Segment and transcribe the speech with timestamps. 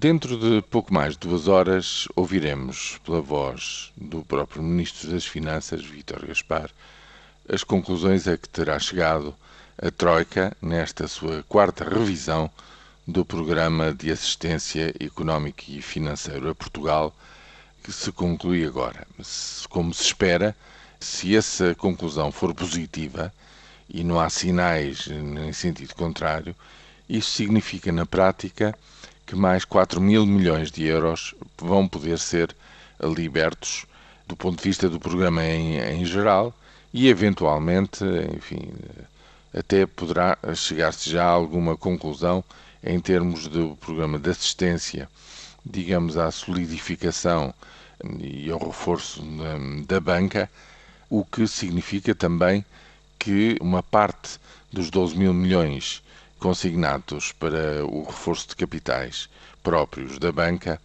[0.00, 5.84] Dentro de pouco mais de duas horas, ouviremos, pela voz do próprio Ministro das Finanças,
[5.84, 6.70] Vítor Gaspar,
[7.48, 9.34] as conclusões a que terá chegado
[9.76, 12.48] a Troika nesta sua quarta revisão
[13.08, 17.12] do Programa de Assistência Económica e Financeiro a Portugal,
[17.82, 19.04] que se conclui agora.
[19.68, 20.54] Como se espera,
[21.00, 23.34] se essa conclusão for positiva,
[23.88, 26.54] e não há sinais em sentido contrário,
[27.08, 28.78] isso significa na prática
[29.28, 32.56] que mais 4 mil milhões de euros vão poder ser
[32.98, 33.84] libertos
[34.26, 36.54] do ponto de vista do programa em, em geral
[36.94, 38.02] e, eventualmente,
[38.34, 38.72] enfim,
[39.54, 42.42] até poderá chegar-se já a alguma conclusão
[42.82, 45.06] em termos do programa de assistência,
[45.62, 47.52] digamos, à solidificação
[48.18, 50.50] e ao reforço da, da banca,
[51.10, 52.64] o que significa também
[53.18, 54.40] que uma parte
[54.72, 56.02] dos 12 mil milhões
[56.38, 59.28] consignados para o reforço de capitais
[59.62, 60.80] próprios da banca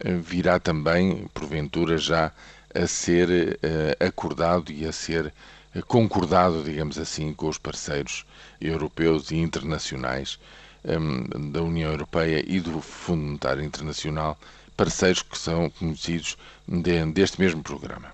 [0.00, 2.32] eh, virá também, porventura, já
[2.74, 3.28] a ser
[3.62, 5.32] uh, acordado e a ser
[5.86, 8.26] concordado, digamos assim, com os parceiros
[8.60, 10.38] europeus e internacionais
[10.84, 14.38] um, da União Europeia e do Fundo Monetário Internacional,
[14.76, 16.36] parceiros que são conhecidos
[16.68, 18.12] de, deste mesmo programa.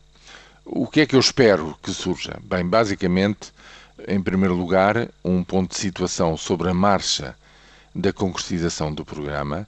[0.65, 2.39] O que é que eu espero que surja?
[2.45, 3.53] Bem, basicamente,
[4.07, 7.37] em primeiro lugar, um ponto de situação sobre a marcha
[7.95, 9.67] da concretização do programa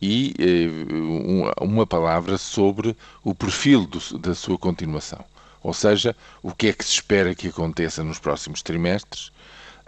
[0.00, 5.24] e eh, uma palavra sobre o perfil do, da sua continuação.
[5.62, 9.32] Ou seja, o que é que se espera que aconteça nos próximos trimestres,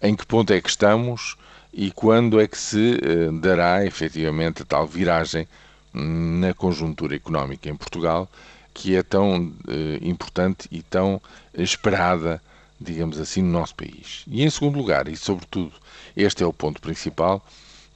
[0.02, 1.36] em que ponto é que estamos
[1.72, 5.46] e quando é que se eh, dará efetivamente a tal viragem
[5.92, 8.28] na conjuntura económica em Portugal,
[8.72, 11.20] que é tão eh, importante e tão
[11.54, 12.40] esperada
[12.80, 14.24] digamos assim, no nosso país.
[14.26, 15.72] E em segundo lugar, e sobretudo,
[16.16, 17.44] este é o ponto principal,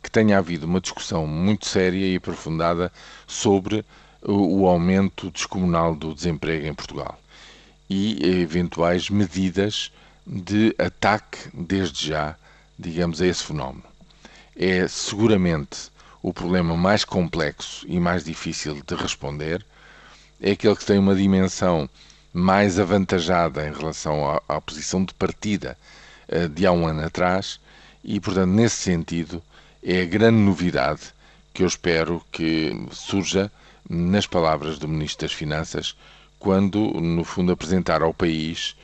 [0.03, 2.93] que tenha havido uma discussão muito séria e aprofundada
[3.27, 3.85] sobre
[4.25, 7.19] o aumento descomunal do desemprego em Portugal
[7.91, 9.93] e eventuais medidas
[10.27, 12.37] de ataque desde já,
[12.79, 13.85] digamos, a esse fenómeno.
[14.57, 15.91] É seguramente
[16.23, 19.65] o problema mais complexo e mais difícil de responder,
[20.41, 21.89] é aquele que tem uma dimensão
[22.33, 25.77] mais avantajada em relação à, à posição de partida
[26.29, 27.61] uh, de há um ano atrás
[28.03, 29.43] e, portanto, nesse sentido,
[29.83, 31.01] é a grande novidade
[31.53, 33.51] que eu espero que surja
[33.89, 35.97] nas palavras do Ministro das Finanças
[36.39, 38.75] quando, no fundo, apresentar ao país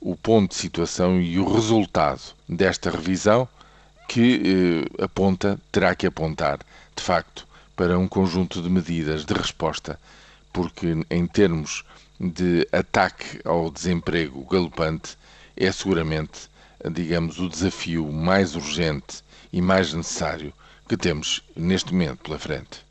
[0.00, 3.48] o ponto de situação e o resultado desta revisão
[4.08, 6.58] que eh, aponta, terá que apontar,
[6.94, 9.98] de facto, para um conjunto de medidas de resposta,
[10.52, 11.84] porque em termos
[12.20, 15.16] de ataque ao desemprego galopante
[15.56, 16.48] é seguramente,
[16.92, 20.52] digamos, o desafio mais urgente e mais necessário
[20.88, 22.87] que temos neste momento pela frente.